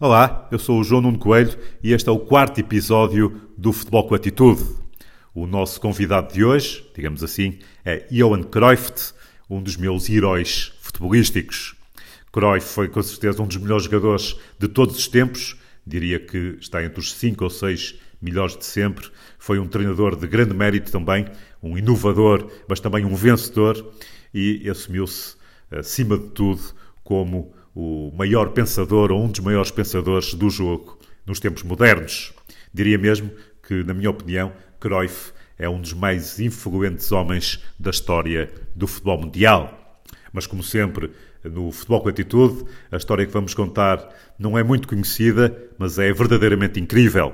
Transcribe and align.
Olá, 0.00 0.46
eu 0.52 0.60
sou 0.60 0.78
o 0.78 0.84
João 0.84 1.02
Nuno 1.02 1.18
Coelho 1.18 1.58
e 1.82 1.92
este 1.92 2.08
é 2.08 2.12
o 2.12 2.20
quarto 2.20 2.60
episódio 2.60 3.50
do 3.56 3.72
Futebol 3.72 4.06
com 4.06 4.14
Atitude. 4.14 4.64
O 5.34 5.44
nosso 5.44 5.80
convidado 5.80 6.32
de 6.32 6.44
hoje, 6.44 6.88
digamos 6.94 7.24
assim, 7.24 7.58
é 7.84 8.06
Johan 8.08 8.44
Cruyff, 8.44 9.12
um 9.50 9.60
dos 9.60 9.76
meus 9.76 10.08
heróis 10.08 10.72
futebolísticos. 10.80 11.74
Cruyff 12.30 12.64
foi 12.64 12.86
com 12.86 13.02
certeza 13.02 13.42
um 13.42 13.48
dos 13.48 13.56
melhores 13.56 13.86
jogadores 13.86 14.36
de 14.56 14.68
todos 14.68 14.96
os 14.96 15.08
tempos, 15.08 15.56
diria 15.84 16.20
que 16.20 16.56
está 16.60 16.80
entre 16.84 17.00
os 17.00 17.12
cinco 17.12 17.42
ou 17.42 17.50
seis 17.50 17.96
melhores 18.22 18.56
de 18.56 18.66
sempre. 18.66 19.10
Foi 19.36 19.58
um 19.58 19.66
treinador 19.66 20.14
de 20.14 20.28
grande 20.28 20.54
mérito 20.54 20.92
também, 20.92 21.26
um 21.60 21.76
inovador, 21.76 22.48
mas 22.68 22.78
também 22.78 23.04
um 23.04 23.16
vencedor 23.16 23.84
e 24.32 24.70
assumiu-se, 24.70 25.34
acima 25.72 26.16
de 26.16 26.28
tudo, 26.28 26.62
como 27.02 27.52
o 27.80 28.12
maior 28.12 28.48
pensador 28.48 29.12
ou 29.12 29.22
um 29.22 29.28
dos 29.28 29.38
maiores 29.38 29.70
pensadores 29.70 30.34
do 30.34 30.50
jogo 30.50 30.98
nos 31.24 31.38
tempos 31.38 31.62
modernos. 31.62 32.34
Diria 32.74 32.98
mesmo 32.98 33.30
que, 33.62 33.84
na 33.84 33.94
minha 33.94 34.10
opinião, 34.10 34.52
Cruyff 34.80 35.30
é 35.56 35.68
um 35.68 35.80
dos 35.80 35.92
mais 35.92 36.40
influentes 36.40 37.12
homens 37.12 37.62
da 37.78 37.90
história 37.90 38.50
do 38.74 38.88
futebol 38.88 39.20
mundial. 39.20 40.02
Mas, 40.32 40.44
como 40.44 40.60
sempre, 40.60 41.12
no 41.44 41.70
Futebol 41.70 42.00
com 42.00 42.08
Atitude, 42.08 42.64
a 42.90 42.96
história 42.96 43.24
que 43.24 43.32
vamos 43.32 43.54
contar 43.54 44.08
não 44.36 44.58
é 44.58 44.64
muito 44.64 44.88
conhecida, 44.88 45.56
mas 45.78 46.00
é 46.00 46.12
verdadeiramente 46.12 46.80
incrível. 46.80 47.32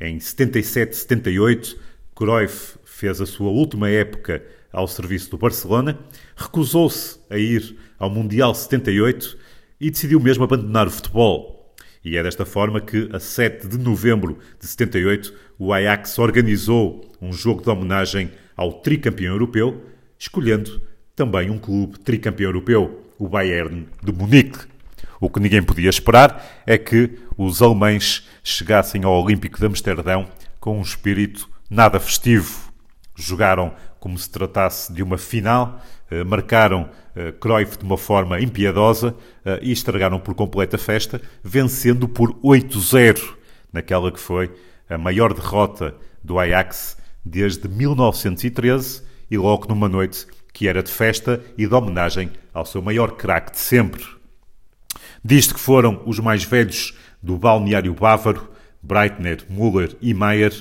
Em 0.00 0.18
77-78, 0.18 1.76
Cruyff 2.16 2.78
fez 2.84 3.20
a 3.20 3.26
sua 3.26 3.50
última 3.50 3.88
época 3.88 4.42
ao 4.72 4.88
serviço 4.88 5.30
do 5.30 5.38
Barcelona, 5.38 5.96
recusou-se 6.36 7.20
a 7.30 7.38
ir 7.38 7.78
ao 7.96 8.10
Mundial 8.10 8.52
78 8.56 9.38
e 9.80 9.90
decidiu 9.90 10.20
mesmo 10.20 10.44
abandonar 10.44 10.86
o 10.86 10.90
futebol. 10.90 11.74
E 12.04 12.16
é 12.16 12.22
desta 12.22 12.46
forma 12.46 12.80
que, 12.80 13.08
a 13.12 13.20
7 13.20 13.66
de 13.66 13.78
novembro 13.78 14.38
de 14.58 14.66
78, 14.66 15.34
o 15.58 15.72
Ajax 15.72 16.18
organizou 16.18 17.04
um 17.20 17.32
jogo 17.32 17.62
de 17.62 17.70
homenagem 17.70 18.30
ao 18.56 18.72
tricampeão 18.74 19.34
europeu, 19.34 19.84
escolhendo 20.18 20.80
também 21.14 21.50
um 21.50 21.58
clube 21.58 21.98
tricampeão 21.98 22.48
europeu, 22.48 23.04
o 23.18 23.28
Bayern 23.28 23.88
de 24.02 24.12
Munique. 24.12 24.66
O 25.20 25.28
que 25.28 25.40
ninguém 25.40 25.62
podia 25.62 25.90
esperar 25.90 26.62
é 26.64 26.78
que 26.78 27.18
os 27.36 27.60
alemães 27.60 28.26
chegassem 28.42 29.04
ao 29.04 29.22
Olímpico 29.22 29.58
de 29.58 29.66
Amsterdão 29.66 30.28
com 30.60 30.78
um 30.78 30.82
espírito 30.82 31.48
nada 31.68 31.98
festivo. 31.98 32.72
Jogaram 33.16 33.74
como 33.98 34.16
se 34.16 34.30
tratasse 34.30 34.92
de 34.92 35.02
uma 35.02 35.18
final, 35.18 35.84
marcaram 36.24 36.88
eh, 37.14 37.32
Cruyff 37.32 37.78
de 37.78 37.84
uma 37.84 37.98
forma 37.98 38.40
impiedosa 38.40 39.14
eh, 39.44 39.58
e 39.62 39.72
estragaram 39.72 40.20
por 40.20 40.34
completa 40.34 40.76
a 40.76 40.78
festa, 40.78 41.20
vencendo 41.42 42.08
por 42.08 42.32
8-0 42.40 43.34
naquela 43.72 44.10
que 44.12 44.20
foi 44.20 44.50
a 44.88 44.96
maior 44.96 45.34
derrota 45.34 45.94
do 46.22 46.38
Ajax 46.38 46.96
desde 47.24 47.68
1913 47.68 49.02
e 49.30 49.36
logo 49.36 49.66
numa 49.68 49.88
noite 49.88 50.26
que 50.52 50.66
era 50.66 50.82
de 50.82 50.90
festa 50.90 51.42
e 51.56 51.66
de 51.66 51.74
homenagem 51.74 52.30
ao 52.54 52.64
seu 52.64 52.80
maior 52.80 53.12
craque 53.12 53.52
de 53.52 53.58
sempre. 53.58 54.04
Diz 55.24 55.52
que 55.52 55.60
foram 55.60 56.02
os 56.06 56.18
mais 56.18 56.44
velhos 56.44 56.96
do 57.22 57.36
balneário 57.36 57.92
bávaro, 57.94 58.48
Breitner, 58.82 59.44
Müller 59.50 59.96
e 60.00 60.14
Maier, 60.14 60.52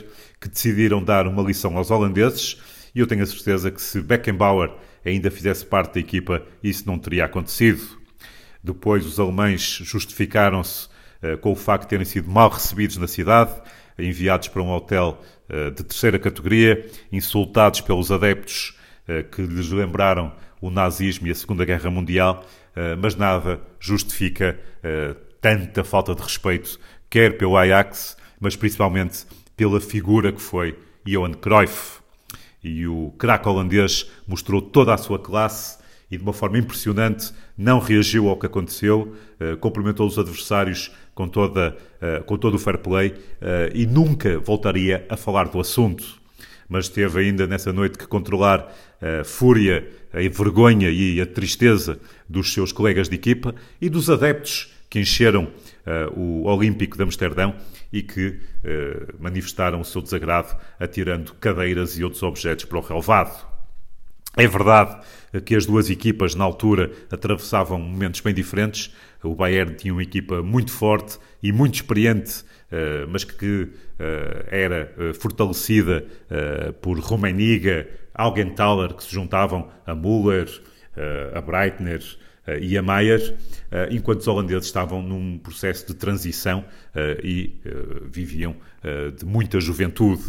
que 0.42 0.50
decidiram 0.50 1.04
dar 1.04 1.28
uma 1.28 1.44
lição 1.44 1.78
aos 1.78 1.92
holandeses 1.92 2.60
e 2.98 3.00
eu 3.00 3.06
tenho 3.06 3.22
a 3.22 3.28
certeza 3.28 3.70
que 3.70 3.80
se 3.80 4.02
Beckenbauer 4.02 4.72
ainda 5.06 5.30
fizesse 5.30 5.64
parte 5.64 5.94
da 5.94 6.00
equipa, 6.00 6.42
isso 6.64 6.88
não 6.88 6.98
teria 6.98 7.26
acontecido. 7.26 7.96
Depois, 8.64 9.06
os 9.06 9.20
alemães 9.20 9.62
justificaram-se 9.84 10.88
uh, 11.22 11.38
com 11.38 11.52
o 11.52 11.56
facto 11.56 11.84
de 11.84 11.90
terem 11.90 12.06
sido 12.06 12.28
mal 12.28 12.50
recebidos 12.50 12.98
na 12.98 13.06
cidade, 13.06 13.54
enviados 14.00 14.48
para 14.48 14.64
um 14.64 14.72
hotel 14.72 15.22
uh, 15.48 15.70
de 15.70 15.84
terceira 15.84 16.18
categoria, 16.18 16.90
insultados 17.12 17.82
pelos 17.82 18.12
adeptos 18.12 18.76
uh, 19.08 19.24
que 19.30 19.44
lhes 19.44 19.70
lembraram 19.70 20.34
o 20.60 20.72
nazismo 20.72 21.28
e 21.28 21.32
a 21.32 21.36
Segunda 21.36 21.64
Guerra 21.66 21.92
Mundial, 21.92 22.44
mas 23.00 23.16
nada 23.16 23.62
justifica 23.80 24.60
tanta 25.40 25.84
falta 25.84 26.16
de 26.16 26.24
respeito, 26.24 26.80
quer 27.12 27.38
pelo 27.38 27.56
Ajax, 27.56 28.18
mas 28.40 28.56
principalmente 28.56 29.24
pela 29.56 29.80
figura 29.80 30.32
que 30.32 30.42
foi 30.42 30.76
Johan 31.06 31.34
Cruyff. 31.34 32.00
E 32.64 32.88
o 32.88 33.14
craque 33.18 33.48
holandês 33.48 34.10
mostrou 34.28 34.62
toda 34.62 34.94
a 34.94 34.98
sua 34.98 35.20
classe 35.20 35.78
e, 36.10 36.18
de 36.18 36.24
uma 36.24 36.34
forma 36.34 36.58
impressionante, 36.58 37.32
não 37.58 37.80
reagiu 37.80 38.30
ao 38.30 38.38
que 38.38 38.46
aconteceu, 38.46 39.14
uh, 39.40 39.58
cumprimentou 39.58 40.08
os 40.08 40.18
adversários 40.18 40.92
com, 41.14 41.28
toda, 41.28 41.78
uh, 42.02 42.24
com 42.24 42.38
todo 42.38 42.56
o 42.56 42.60
fair 42.60 42.78
play 42.78 43.10
uh, 43.10 43.16
e 43.74 43.86
nunca 43.86 44.40
voltaria 44.40 45.06
a 45.10 45.18
falar 45.18 45.50
do 45.50 45.60
assunto. 45.60 46.20
Mas 46.70 46.90
teve 46.90 47.20
ainda 47.20 47.48
nessa 47.48 47.72
noite 47.72 47.98
que 47.98 48.08
controlar 48.08 48.74
a 49.02 49.24
fúria, 49.24 49.88
a 50.12 50.18
vergonha 50.18 50.90
e 50.90 51.22
a 51.22 51.26
tristeza 51.26 51.98
dos 52.28 52.52
seus 52.52 52.74
colegas 52.74 53.08
de 53.08 53.16
equipa 53.16 53.56
e 53.80 53.90
dos 53.90 54.10
adeptos 54.10 54.74
que 54.90 55.00
encheram 55.00 55.52
o 56.16 56.46
Olímpico 56.46 56.98
de 56.98 57.04
Amsterdão 57.04 57.56
e 57.92 58.02
que 58.02 58.40
eh, 58.64 59.14
manifestaram 59.20 59.80
o 59.80 59.86
seu 59.86 60.02
desagrado 60.02 60.56
atirando 60.80 61.34
cadeiras 61.36 61.98
e 61.98 62.04
outros 62.04 62.24
objetos 62.24 62.66
para 62.66 62.78
o 62.78 62.82
relevado. 62.82 63.46
É 64.36 64.48
verdade 64.48 65.00
que 65.46 65.56
as 65.56 65.66
duas 65.66 65.90
equipas, 65.90 66.36
na 66.36 66.44
altura, 66.44 66.92
atravessavam 67.12 67.80
momentos 67.80 68.22
bem 68.22 68.34
diferentes. 68.34 68.94
O 69.24 69.34
Bayern 69.34 69.74
tinha 69.74 69.94
uma 69.94 70.04
equipa 70.04 70.44
muito 70.44 70.72
forte 70.72 71.18
e 71.42 71.52
muito 71.52 71.76
experiente, 71.76 72.44
eh, 72.72 73.06
mas 73.10 73.24
que 73.24 73.70
eh, 73.98 74.48
era 74.52 74.94
fortalecida 75.20 76.06
por 76.82 77.00
Rummenigge, 77.00 77.88
Augenthaler, 78.14 78.94
que 78.94 79.04
se 79.04 79.12
juntavam 79.12 79.72
a 79.86 79.96
Müller, 79.96 80.48
a 81.34 81.42
Breitner, 81.42 82.02
eh, 82.02 82.37
e 82.62 82.78
a 82.78 82.82
Maier, 82.82 83.36
eh, 83.70 83.90
enquanto 83.92 84.22
os 84.22 84.28
holandeses 84.28 84.66
estavam 84.66 85.02
num 85.02 85.38
processo 85.38 85.88
de 85.88 85.94
transição 85.94 86.64
eh, 86.96 87.20
e 87.24 87.54
viviam 88.10 88.56
de 89.18 89.26
muita 89.26 89.60
juventude. 89.60 90.24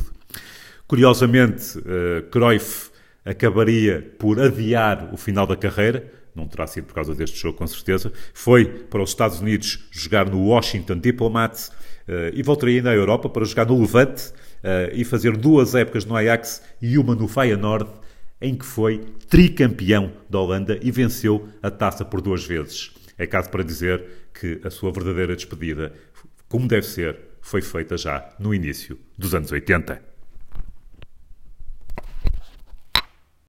Curiosamente, 0.86 1.78
Cruyff 2.30 2.90
acabaria 3.24 4.12
por 4.18 4.40
adiar 4.40 5.10
o 5.12 5.16
final 5.16 5.46
da 5.46 5.54
carreira, 5.54 6.10
não 6.34 6.48
terá 6.48 6.66
sido 6.66 6.86
por 6.86 6.94
causa 6.94 7.14
deste 7.14 7.38
jogo, 7.38 7.58
com 7.58 7.66
certeza. 7.66 8.12
Foi 8.34 8.64
para 8.64 9.00
os 9.00 9.10
Estados 9.10 9.40
Unidos 9.40 9.86
jogar 9.92 10.28
no 10.28 10.46
Washington 10.46 10.98
Diplomats 10.98 11.70
e 12.32 12.42
voltaria 12.42 12.82
à 12.90 12.94
Europa 12.94 13.28
para 13.28 13.44
jogar 13.44 13.66
no 13.66 13.80
Levante 13.80 14.32
e 14.92 15.04
fazer 15.04 15.36
duas 15.36 15.76
épocas 15.76 16.04
no 16.04 16.16
Ajax 16.16 16.62
e 16.82 16.98
uma 16.98 17.14
no 17.14 17.28
Feyenoord 17.28 17.88
em 18.40 18.54
que 18.54 18.64
foi 18.64 19.04
tricampeão 19.28 20.12
da 20.28 20.38
Holanda 20.38 20.78
e 20.82 20.90
venceu 20.90 21.48
a 21.62 21.70
taça 21.70 22.04
por 22.04 22.20
duas 22.20 22.44
vezes. 22.44 22.92
É 23.16 23.26
caso 23.26 23.50
para 23.50 23.64
dizer 23.64 24.04
que 24.32 24.60
a 24.64 24.70
sua 24.70 24.92
verdadeira 24.92 25.34
despedida, 25.34 25.92
como 26.48 26.68
deve 26.68 26.86
ser, 26.86 27.18
foi 27.40 27.62
feita 27.62 27.96
já 27.96 28.34
no 28.38 28.54
início 28.54 28.98
dos 29.16 29.34
anos 29.34 29.50
80. 29.50 30.07